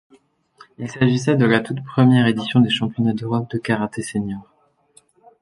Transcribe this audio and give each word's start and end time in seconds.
Il 0.79 0.89
s'agissait 0.89 1.35
de 1.35 1.45
la 1.45 1.59
toute 1.59 1.83
première 1.83 2.25
édition 2.25 2.59
des 2.59 2.71
championnats 2.71 3.13
d'Europe 3.13 3.51
de 3.51 3.59
karaté 3.59 4.01
senior. 4.01 4.41